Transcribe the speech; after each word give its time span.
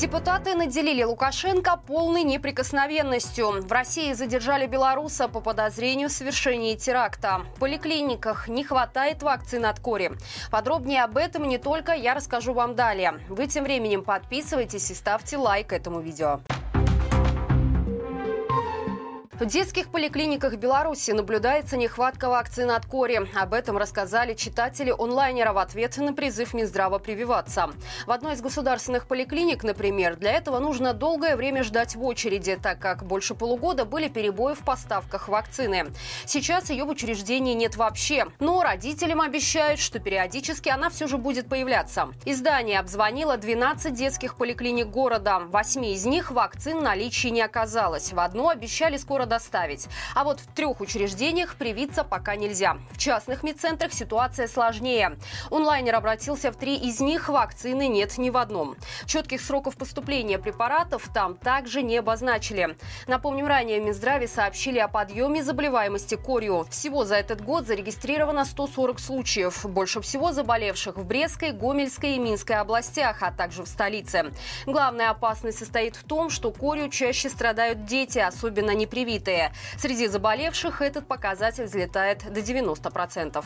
Депутаты 0.00 0.54
наделили 0.54 1.02
Лукашенко 1.02 1.76
полной 1.76 2.22
неприкосновенностью. 2.22 3.60
В 3.60 3.70
России 3.70 4.14
задержали 4.14 4.66
белоруса 4.66 5.28
по 5.28 5.42
подозрению 5.42 6.08
в 6.08 6.12
совершении 6.12 6.74
теракта. 6.74 7.42
В 7.54 7.58
поликлиниках 7.58 8.48
не 8.48 8.64
хватает 8.64 9.22
вакцин 9.22 9.66
от 9.66 9.78
кори. 9.78 10.12
Подробнее 10.50 11.04
об 11.04 11.18
этом 11.18 11.46
не 11.46 11.58
только 11.58 11.92
я 11.92 12.14
расскажу 12.14 12.54
вам 12.54 12.74
далее. 12.74 13.20
Вы 13.28 13.46
тем 13.46 13.64
временем 13.64 14.02
подписывайтесь 14.02 14.90
и 14.90 14.94
ставьте 14.94 15.36
лайк 15.36 15.70
этому 15.70 16.00
видео. 16.00 16.40
В 19.40 19.46
детских 19.46 19.88
поликлиниках 19.88 20.56
Беларуси 20.56 21.12
наблюдается 21.12 21.78
нехватка 21.78 22.28
вакцин 22.28 22.70
от 22.72 22.84
кори. 22.84 23.26
Об 23.34 23.54
этом 23.54 23.78
рассказали 23.78 24.34
читатели 24.34 24.90
онлайнера 24.90 25.54
в 25.54 25.58
ответ 25.58 25.96
на 25.96 26.12
призыв 26.12 26.52
Минздрава 26.52 26.98
прививаться. 26.98 27.70
В 28.06 28.10
одной 28.10 28.34
из 28.34 28.42
государственных 28.42 29.06
поликлиник, 29.06 29.64
например, 29.64 30.16
для 30.16 30.32
этого 30.32 30.58
нужно 30.58 30.92
долгое 30.92 31.36
время 31.36 31.64
ждать 31.64 31.96
в 31.96 32.04
очереди, 32.04 32.58
так 32.62 32.80
как 32.80 33.02
больше 33.06 33.34
полугода 33.34 33.86
были 33.86 34.08
перебои 34.08 34.52
в 34.52 34.58
поставках 34.58 35.28
вакцины. 35.28 35.86
Сейчас 36.26 36.68
ее 36.68 36.84
в 36.84 36.90
учреждении 36.90 37.54
нет 37.54 37.76
вообще. 37.76 38.26
Но 38.40 38.62
родителям 38.62 39.22
обещают, 39.22 39.80
что 39.80 40.00
периодически 40.00 40.68
она 40.68 40.90
все 40.90 41.06
же 41.06 41.16
будет 41.16 41.48
появляться. 41.48 42.10
Издание 42.26 42.78
обзвонило 42.78 43.38
12 43.38 43.94
детских 43.94 44.34
поликлиник 44.34 44.88
города. 44.88 45.38
Восьми 45.38 45.94
из 45.94 46.04
них 46.04 46.30
вакцин 46.30 46.82
наличии 46.82 47.28
не 47.28 47.40
оказалось. 47.40 48.12
В 48.12 48.20
одну 48.20 48.50
обещали 48.50 48.98
скоро 48.98 49.29
доставить. 49.30 49.88
А 50.14 50.24
вот 50.24 50.40
в 50.40 50.46
трех 50.48 50.82
учреждениях 50.82 51.54
привиться 51.54 52.04
пока 52.04 52.36
нельзя. 52.36 52.76
В 52.90 52.98
частных 52.98 53.42
медцентрах 53.42 53.94
ситуация 53.94 54.46
сложнее. 54.46 55.16
Онлайнер 55.50 55.94
обратился 55.94 56.52
в 56.52 56.56
три 56.56 56.76
из 56.76 57.00
них, 57.00 57.30
вакцины 57.30 57.88
нет 57.88 58.18
ни 58.18 58.28
в 58.28 58.36
одном. 58.36 58.76
Четких 59.06 59.40
сроков 59.40 59.76
поступления 59.76 60.38
препаратов 60.38 61.08
там 61.14 61.36
также 61.36 61.82
не 61.82 61.96
обозначили. 61.96 62.76
Напомним, 63.06 63.46
ранее 63.46 63.80
в 63.80 63.84
Минздраве 63.84 64.28
сообщили 64.28 64.78
о 64.78 64.88
подъеме 64.88 65.42
заболеваемости 65.42 66.16
корью. 66.16 66.66
Всего 66.70 67.04
за 67.04 67.14
этот 67.14 67.40
год 67.40 67.66
зарегистрировано 67.66 68.44
140 68.44 68.98
случаев. 68.98 69.64
Больше 69.64 70.00
всего 70.00 70.32
заболевших 70.32 70.96
в 70.96 71.04
Брестской, 71.04 71.52
Гомельской 71.52 72.16
и 72.16 72.18
Минской 72.18 72.56
областях, 72.56 73.22
а 73.22 73.30
также 73.30 73.62
в 73.62 73.68
столице. 73.68 74.32
Главная 74.66 75.10
опасность 75.10 75.58
состоит 75.58 75.94
в 75.94 76.02
том, 76.04 76.30
что 76.30 76.50
корью 76.50 76.88
чаще 76.88 77.28
страдают 77.28 77.84
дети, 77.84 78.18
особенно 78.18 78.72
непривитые 78.72 79.19
привитые. 79.20 79.52
Среди 79.78 80.06
заболевших 80.08 80.82
этот 80.82 81.06
показатель 81.06 81.64
взлетает 81.64 82.24
до 82.32 82.40
90%. 82.40 83.44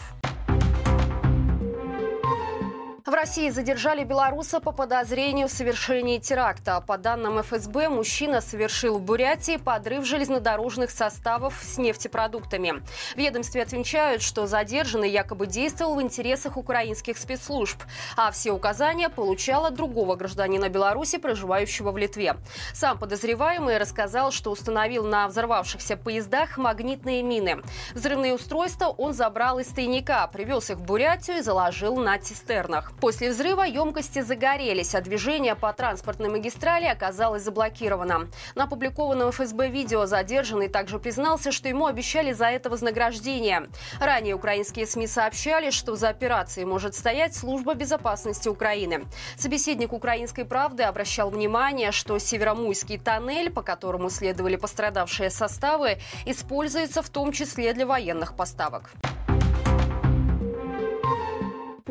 В 3.06 3.12
России 3.12 3.50
задержали 3.50 4.02
белоруса 4.02 4.60
по 4.60 4.72
подозрению 4.72 5.48
в 5.48 5.50
совершении 5.50 6.18
теракта. 6.18 6.82
По 6.86 6.96
данным 6.96 7.38
ФСБ, 7.42 7.90
мужчина 7.90 8.40
совершил 8.40 8.96
в 8.96 9.02
Бурятии 9.02 9.58
подрыв 9.58 10.06
железнодорожных 10.06 10.90
составов 10.90 11.60
с 11.62 11.76
нефтепродуктами. 11.76 12.82
В 13.14 13.18
ведомстве 13.18 13.62
отвечают, 13.62 14.22
что 14.22 14.46
задержанный 14.46 15.10
якобы 15.10 15.46
действовал 15.46 15.96
в 15.96 16.02
интересах 16.02 16.56
украинских 16.56 17.18
спецслужб, 17.18 17.78
а 18.16 18.30
все 18.30 18.52
указания 18.52 19.10
получал 19.10 19.66
от 19.66 19.74
другого 19.74 20.16
гражданина 20.16 20.70
Беларуси, 20.70 21.18
проживающего 21.18 21.92
в 21.92 21.98
Литве. 21.98 22.36
Сам 22.72 22.96
подозреваемый 22.96 23.76
рассказал, 23.76 24.30
что 24.30 24.50
установил 24.50 25.04
на 25.04 25.28
взорвавшихся 25.28 25.98
поездах 25.98 26.56
магнитные 26.56 27.22
мины. 27.22 27.60
Взрывные 27.92 28.32
устройства 28.32 28.86
он 28.86 29.12
забрал 29.12 29.58
из 29.58 29.66
тайника, 29.66 30.26
привез 30.32 30.70
их 30.70 30.78
в 30.78 30.84
Бурятию 30.84 31.36
и 31.36 31.42
заложил 31.42 31.96
на 31.96 32.18
цистернах. 32.18 32.93
После 33.00 33.30
взрыва 33.30 33.62
емкости 33.62 34.22
загорелись, 34.22 34.94
а 34.94 35.00
движение 35.00 35.54
по 35.54 35.72
транспортной 35.72 36.30
магистрали 36.30 36.86
оказалось 36.86 37.42
заблокировано. 37.42 38.28
На 38.54 38.64
опубликованном 38.64 39.30
ФСБ 39.30 39.68
видео 39.68 40.06
задержанный 40.06 40.68
также 40.68 40.98
признался, 40.98 41.52
что 41.52 41.68
ему 41.68 41.86
обещали 41.86 42.32
за 42.32 42.46
это 42.46 42.70
вознаграждение. 42.70 43.68
Ранее 44.00 44.34
украинские 44.34 44.86
СМИ 44.86 45.06
сообщали, 45.06 45.70
что 45.70 45.96
за 45.96 46.08
операцией 46.08 46.66
может 46.66 46.94
стоять 46.94 47.34
служба 47.34 47.74
безопасности 47.74 48.48
Украины. 48.48 49.04
Собеседник 49.36 49.92
«Украинской 49.92 50.44
правды» 50.44 50.84
обращал 50.84 51.30
внимание, 51.30 51.92
что 51.92 52.18
Северомуйский 52.18 52.98
тоннель, 52.98 53.50
по 53.50 53.62
которому 53.62 54.10
следовали 54.10 54.56
пострадавшие 54.56 55.30
составы, 55.30 55.98
используется 56.26 57.02
в 57.02 57.10
том 57.10 57.32
числе 57.32 57.74
для 57.74 57.86
военных 57.86 58.34
поставок. 58.34 58.90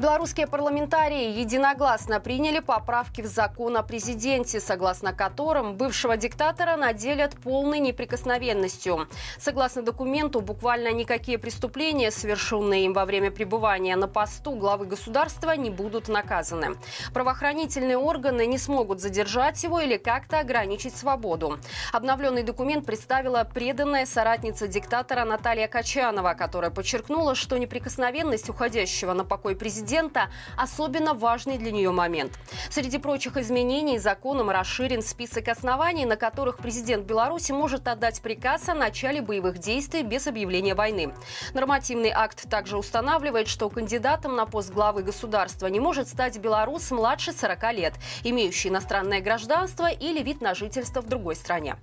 Белорусские 0.04 0.48
парламентарии 0.48 1.40
единогласно 1.40 2.20
приняли 2.20 2.60
поправки 2.60 3.22
в 3.22 3.26
закон 3.26 3.78
о 3.78 3.84
президенте, 3.84 4.60
согласно 4.60 5.14
которым 5.14 5.78
бывшего 5.78 6.18
диктатора 6.18 6.76
наделят 6.76 7.38
полной 7.38 7.80
неприкосновенностью. 7.80 9.08
Согласно 9.40 9.82
документу, 9.82 10.42
буквально 10.42 10.92
никакие 10.92 11.38
преступления, 11.38 12.12
совершенные 12.12 12.84
им 12.84 12.92
во 12.92 13.06
время 13.06 13.32
пребывания 13.32 13.96
на 13.96 14.10
посту 14.10 14.58
главы 14.58 14.88
государства, 14.88 15.52
не 15.56 15.70
будут 15.70 16.10
наказаны. 16.10 16.76
Правоохранительные 17.14 17.98
органы 17.98 18.46
не 18.46 18.58
смогут 18.58 19.00
задержать 19.00 19.64
его 19.64 19.80
или 19.80 19.96
как-то 19.96 20.40
ограничить 20.40 20.98
свободу. 20.98 21.60
Обновленный 21.94 22.44
документ 22.44 22.86
представила 22.86 23.46
преданная 23.46 24.06
соратница 24.06 24.68
диктатора 24.68 25.24
Наталья 25.24 25.70
Качанова, 25.70 26.34
которая 26.34 26.72
подчеркнула, 26.72 27.36
что 27.36 27.58
неприкосновенность 27.58 28.50
уходящего 28.50 29.14
на 29.14 29.24
покой 29.24 29.56
президента 29.56 29.93
президента 29.94 30.30
особенно 30.58 31.14
важный 31.14 31.60
для 31.60 31.72
нее 31.72 31.92
момент. 31.92 32.32
Среди 32.72 32.98
прочих 32.98 33.38
изменений 33.38 34.00
законом 34.00 34.50
расширен 34.50 35.04
список 35.04 35.50
оснований, 35.50 36.06
на 36.06 36.16
которых 36.16 36.58
президент 36.58 37.06
Беларуси 37.06 37.52
может 37.52 37.88
отдать 37.88 38.20
приказ 38.24 38.70
о 38.70 38.74
начале 38.74 39.22
боевых 39.22 39.60
действий 39.60 40.02
без 40.02 40.26
объявления 40.26 40.74
войны. 40.74 41.14
Нормативный 41.54 42.10
акт 42.10 42.50
также 42.50 42.76
устанавливает, 42.76 43.48
что 43.48 43.70
кандидатом 43.70 44.36
на 44.36 44.48
пост 44.48 44.72
главы 44.72 45.04
государства 45.04 45.68
не 45.68 45.80
может 45.80 46.08
стать 46.08 46.40
белорус 46.40 46.90
младше 46.90 47.32
40 47.32 47.74
лет, 47.74 47.94
имеющий 48.24 48.70
иностранное 48.70 49.22
гражданство 49.22 49.92
или 49.92 50.24
вид 50.24 50.42
на 50.42 50.56
жительство 50.56 51.02
в 51.02 51.08
другой 51.08 51.36
стране. 51.36 51.76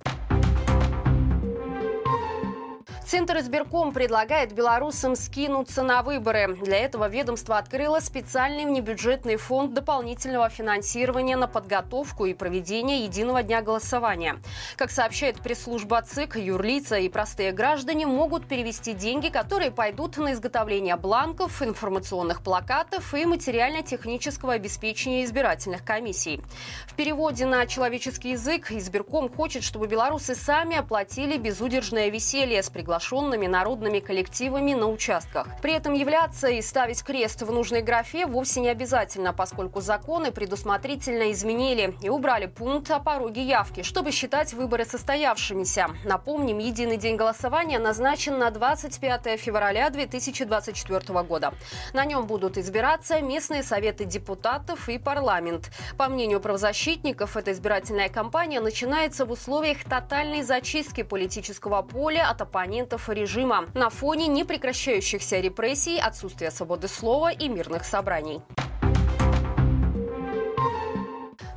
Центр 3.10 3.38
избирком 3.38 3.92
предлагает 3.92 4.52
белорусам 4.52 5.16
скинуться 5.16 5.82
на 5.82 6.04
выборы. 6.04 6.54
Для 6.54 6.76
этого 6.76 7.08
ведомство 7.08 7.58
открыло 7.58 7.98
специальный 7.98 8.64
внебюджетный 8.64 9.34
фонд 9.34 9.74
дополнительного 9.74 10.48
финансирования 10.48 11.36
на 11.36 11.48
подготовку 11.48 12.26
и 12.26 12.34
проведение 12.34 13.02
единого 13.02 13.42
дня 13.42 13.62
голосования. 13.62 14.36
Как 14.76 14.92
сообщает 14.92 15.40
пресс-служба 15.40 16.02
ЦИК, 16.02 16.36
юрлица 16.36 16.98
и 16.98 17.08
простые 17.08 17.50
граждане 17.50 18.06
могут 18.06 18.46
перевести 18.46 18.92
деньги, 18.92 19.26
которые 19.28 19.72
пойдут 19.72 20.16
на 20.16 20.32
изготовление 20.32 20.94
бланков, 20.94 21.62
информационных 21.62 22.44
плакатов 22.44 23.12
и 23.12 23.26
материально-технического 23.26 24.52
обеспечения 24.52 25.24
избирательных 25.24 25.84
комиссий. 25.84 26.40
В 26.86 26.94
переводе 26.94 27.44
на 27.44 27.66
человеческий 27.66 28.30
язык 28.30 28.70
избирком 28.70 29.28
хочет, 29.28 29.64
чтобы 29.64 29.88
белорусы 29.88 30.36
сами 30.36 30.76
оплатили 30.76 31.38
безудержное 31.38 32.08
веселье 32.08 32.62
с 32.62 32.70
приглашением 32.70 32.99
приглашенными 33.00 33.46
народными 33.46 34.00
коллективами 34.00 34.74
на 34.74 34.86
участках. 34.86 35.46
При 35.62 35.72
этом 35.72 35.94
являться 35.94 36.48
и 36.48 36.60
ставить 36.62 37.02
крест 37.02 37.42
в 37.42 37.50
нужной 37.50 37.82
графе 37.82 38.26
вовсе 38.26 38.60
не 38.60 38.68
обязательно, 38.68 39.32
поскольку 39.32 39.80
законы 39.80 40.30
предусмотрительно 40.30 41.32
изменили 41.32 41.94
и 42.02 42.10
убрали 42.10 42.46
пункт 42.46 42.90
о 42.90 43.00
пороге 43.00 43.42
явки, 43.42 43.82
чтобы 43.82 44.10
считать 44.12 44.52
выборы 44.52 44.84
состоявшимися. 44.84 45.88
Напомним, 46.04 46.58
единый 46.58 46.98
день 46.98 47.16
голосования 47.16 47.78
назначен 47.78 48.38
на 48.38 48.50
25 48.50 49.40
февраля 49.40 49.88
2024 49.90 51.22
года. 51.22 51.54
На 51.94 52.04
нем 52.04 52.26
будут 52.26 52.58
избираться 52.58 53.20
местные 53.22 53.62
советы 53.62 54.04
депутатов 54.04 54.88
и 54.88 54.98
парламент. 54.98 55.70
По 55.96 56.08
мнению 56.08 56.40
правозащитников, 56.40 57.36
эта 57.36 57.52
избирательная 57.52 58.10
кампания 58.10 58.60
начинается 58.60 59.24
в 59.24 59.30
условиях 59.30 59.84
тотальной 59.84 60.42
зачистки 60.42 61.02
политического 61.02 61.82
поля 61.82 62.28
от 62.28 62.42
оппонентов 62.42 62.89
оппонентов 62.90 63.08
режима 63.08 63.66
на 63.74 63.90
фоне 63.90 64.26
непрекращающихся 64.26 65.40
репрессий, 65.40 65.98
отсутствия 65.98 66.50
свободы 66.50 66.88
слова 66.88 67.30
и 67.30 67.48
мирных 67.48 67.84
собраний. 67.84 68.40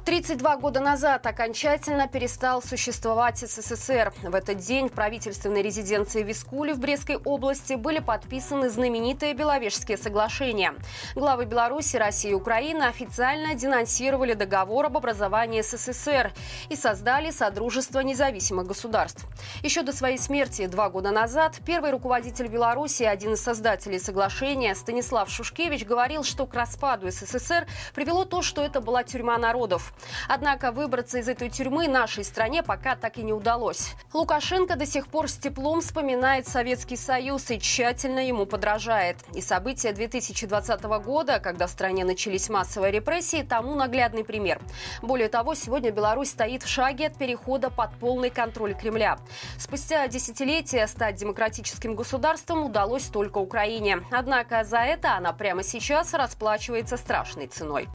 32 0.06 0.58
года 0.58 0.82
назад 0.82 1.26
окончательно 1.26 2.10
перестал 2.10 2.62
существовать 2.62 3.38
СССР. 3.40 4.12
В 4.22 4.36
этот 4.36 4.58
день 4.58 4.90
в 4.90 4.92
правительственной 4.92 5.62
резиденции 5.62 6.24
Вискули 6.24 6.74
в 6.74 6.80
Брестской 6.80 7.16
области 7.16 7.76
были 7.76 8.00
подписаны 8.00 8.70
знаменитые 8.70 9.34
Беловежские 9.34 9.96
соглашения. 9.98 10.74
Главы 11.16 11.46
Беларуси, 11.46 11.96
России 11.96 12.32
и 12.32 12.34
Украины 12.34 12.84
официально 12.84 13.56
денонсировали 13.56 14.34
договор 14.34 14.88
об 14.88 14.98
образовании 14.98 15.62
СССР 15.62 16.34
и 16.68 16.76
создали 16.76 17.32
Содружество 17.32 18.02
независимых 18.02 18.68
государств. 18.68 19.26
Еще 19.62 19.84
до 19.84 19.94
своей 19.94 20.18
смерти 20.18 20.68
два 20.68 20.90
года 20.90 21.12
назад 21.12 21.60
первый 21.66 21.92
руководитель 21.92 22.48
Беларуси, 22.48 23.04
один 23.04 23.36
из 23.36 23.42
создателей 23.42 24.00
соглашения 24.00 24.76
Станислав 24.76 25.30
Шушкевич 25.30 25.86
говорил, 25.86 26.26
что 26.26 26.46
к 26.46 26.54
распаду 26.56 27.10
СССР 27.10 27.68
привело 27.96 28.26
то, 28.26 28.42
что 28.42 28.62
это 28.62 28.82
была 28.82 29.04
тюрьма 29.04 29.38
народов. 29.38 29.93
Однако 30.28 30.72
выбраться 30.72 31.20
из 31.20 31.28
этой 31.28 31.50
тюрьмы 31.50 31.88
нашей 31.88 32.24
стране 32.24 32.64
пока 32.64 32.96
так 32.96 33.18
и 33.18 33.24
не 33.24 33.34
удалось. 33.34 33.94
Лукашенко 34.14 34.76
до 34.76 34.86
сих 34.86 35.08
пор 35.08 35.30
с 35.30 35.36
теплом 35.36 35.82
вспоминает 35.82 36.48
Советский 36.48 36.98
Союз 36.98 37.50
и 37.52 37.60
тщательно 37.60 38.26
ему 38.26 38.46
подражает. 38.46 39.18
И 39.34 39.42
события 39.42 39.92
2020 39.92 40.84
года, 40.84 41.40
когда 41.40 41.68
в 41.68 41.70
стране 41.70 42.06
начались 42.06 42.50
массовые 42.50 42.92
репрессии, 42.92 43.44
тому 43.44 43.76
наглядный 43.76 44.24
пример. 44.24 44.60
Более 45.02 45.30
того, 45.30 45.56
сегодня 45.56 45.92
Беларусь 45.92 46.30
стоит 46.30 46.64
в 46.64 46.68
шаге 46.68 47.08
от 47.08 47.18
перехода 47.18 47.70
под 47.70 47.94
полный 47.96 48.30
контроль 48.30 48.76
Кремля. 48.76 49.18
Спустя 49.58 50.08
десятилетия 50.08 50.88
стать 50.88 51.16
демократическим 51.16 51.96
государством 51.96 52.66
удалось 52.66 53.06
только 53.06 53.38
Украине. 53.38 54.00
Однако 54.12 54.64
за 54.64 54.80
это 54.80 55.16
она 55.16 55.34
прямо 55.34 55.64
сейчас 55.64 56.14
расплачивается 56.14 56.98
страшной 56.98 57.48
ценой. 57.48 57.88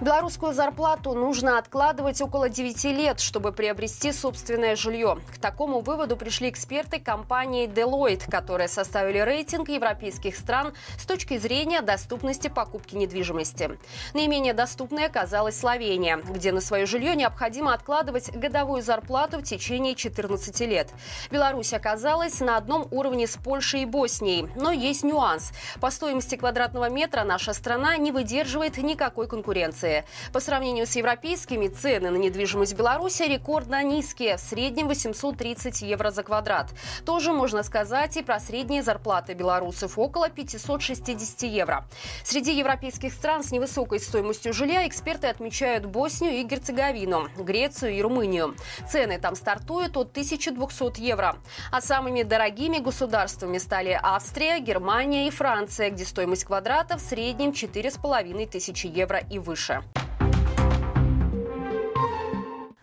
Белорусскую 0.00 0.52
зарплату 0.54 1.12
нужно 1.12 1.58
откладывать 1.58 2.20
около 2.20 2.48
9 2.48 2.84
лет, 2.84 3.18
чтобы 3.18 3.50
приобрести 3.50 4.12
собственное 4.12 4.76
жилье. 4.76 5.18
К 5.34 5.38
такому 5.38 5.80
выводу 5.80 6.16
пришли 6.16 6.50
эксперты 6.50 7.00
компании 7.00 7.66
Deloitte, 7.66 8.30
которые 8.30 8.68
составили 8.68 9.18
рейтинг 9.18 9.68
европейских 9.68 10.36
стран 10.36 10.72
с 10.96 11.04
точки 11.04 11.36
зрения 11.36 11.80
доступности 11.80 12.46
покупки 12.46 12.94
недвижимости. 12.94 13.76
Наименее 14.14 14.54
доступной 14.54 15.06
оказалась 15.06 15.58
Словения, 15.58 16.18
где 16.18 16.52
на 16.52 16.60
свое 16.60 16.86
жилье 16.86 17.16
необходимо 17.16 17.74
откладывать 17.74 18.30
годовую 18.30 18.82
зарплату 18.82 19.38
в 19.38 19.42
течение 19.42 19.96
14 19.96 20.60
лет. 20.60 20.90
Беларусь 21.28 21.72
оказалась 21.72 22.38
на 22.38 22.56
одном 22.56 22.86
уровне 22.92 23.26
с 23.26 23.36
Польшей 23.36 23.82
и 23.82 23.84
Боснией. 23.84 24.48
Но 24.54 24.70
есть 24.70 25.02
нюанс. 25.02 25.50
По 25.80 25.90
стоимости 25.90 26.36
квадратного 26.36 26.88
метра 26.88 27.24
наша 27.24 27.52
страна 27.52 27.96
не 27.96 28.12
выдерживает 28.12 28.78
никакой 28.78 29.26
конкуренции. 29.26 29.87
Франции. 29.88 30.04
По 30.32 30.40
сравнению 30.40 30.86
с 30.86 30.96
европейскими, 30.96 31.68
цены 31.68 32.10
на 32.10 32.16
недвижимость 32.16 32.74
в 32.74 32.76
Беларуси 32.76 33.22
рекордно 33.22 33.82
низкие, 33.82 34.36
в 34.36 34.40
среднем 34.40 34.88
830 34.88 35.82
евро 35.82 36.10
за 36.10 36.22
квадрат. 36.22 36.70
Тоже 37.04 37.32
можно 37.32 37.62
сказать 37.62 38.16
и 38.16 38.22
про 38.22 38.40
средние 38.40 38.82
зарплаты 38.82 39.34
белорусов– 39.34 39.92
около 39.98 40.28
560 40.28 41.42
евро. 41.42 41.86
Среди 42.24 42.56
европейских 42.56 43.12
стран 43.12 43.42
с 43.42 43.50
невысокой 43.52 44.00
стоимостью 44.00 44.52
жилья 44.52 44.86
эксперты 44.86 45.26
отмечают 45.28 45.86
Боснию 45.86 46.32
и 46.32 46.42
Герцеговину, 46.42 47.28
Грецию 47.36 47.94
и 47.94 48.02
Румынию. 48.02 48.54
Цены 48.90 49.18
там 49.18 49.34
стартуют 49.34 49.96
от 49.96 50.10
1200 50.10 51.00
евро. 51.00 51.36
А 51.72 51.80
самыми 51.80 52.22
дорогими 52.22 52.78
государствами 52.78 53.58
стали 53.58 53.98
Австрия, 54.00 54.60
Германия 54.60 55.28
и 55.28 55.30
Франция, 55.30 55.90
где 55.90 56.04
стоимость 56.04 56.44
квадрата 56.44 56.96
в 56.96 57.00
среднем 57.00 57.52
4500 57.52 58.84
евро 58.84 59.18
и 59.30 59.38
выше. 59.38 59.82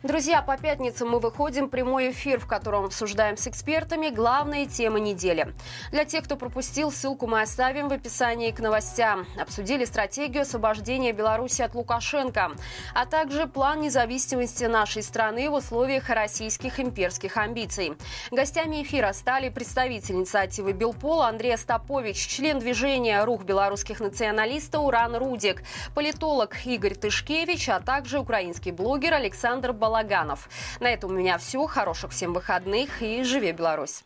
Друзья, 0.06 0.44
по 0.44 0.56
пятницам 0.56 1.10
мы 1.10 1.20
выходим 1.20 1.66
в 1.66 1.70
прямой 1.70 2.12
эфир, 2.12 2.40
в 2.40 2.46
котором 2.46 2.86
обсуждаем 2.86 3.38
с 3.38 3.48
экспертами 3.48 4.10
главные 4.10 4.68
темы 4.68 5.00
недели. 5.00 5.56
Для 5.92 6.06
тех, 6.06 6.26
кто 6.26 6.36
пропустил, 6.36 6.92
ссылку 6.92 7.26
мы 7.26 7.42
оставим 7.42 7.90
в 7.90 7.92
описании 7.92 8.52
к 8.52 8.60
новостям. 8.60 9.26
Обсудили 9.36 9.84
стратегию 9.84 10.44
освобождения 10.44 11.12
Беларуси 11.12 11.64
от 11.64 11.74
Лукашенко, 11.74 12.52
а 12.94 13.06
также 13.08 13.48
план 13.48 13.82
независимости 13.82 14.66
нашей 14.66 15.02
страны 15.02 15.50
в 15.50 15.54
условиях 15.54 16.08
российских 16.12 16.80
имперских 16.80 17.36
амбиций. 17.38 17.98
Гостями 18.30 18.84
эфира 18.84 19.12
стали 19.12 19.50
представитель 19.50 20.18
инициативы 20.18 20.74
Белпол 20.74 21.24
Андрей 21.24 21.58
Стопович, 21.58 22.28
член 22.28 22.60
движения 22.60 23.24
«Рух 23.24 23.44
белорусских 23.44 24.02
националистов» 24.02 24.84
Уран 24.84 25.16
Рудик, 25.16 25.64
политолог 25.96 26.64
Игорь 26.64 26.94
Тышкевич, 26.94 27.70
а 27.70 27.80
также 27.80 28.20
украинский 28.20 28.72
блогер 28.72 29.16
Александр 29.16 29.74
Балаган. 29.74 29.95
Балаганов. 29.96 30.50
На 30.82 30.88
этом 30.90 31.12
у 31.12 31.14
меня 31.14 31.38
все. 31.38 31.66
Хороших 31.68 32.12
всем 32.12 32.34
выходных 32.34 33.02
и 33.02 33.24
живи 33.24 33.54
Беларусь! 33.54 34.04